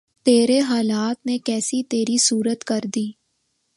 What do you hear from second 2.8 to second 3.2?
دی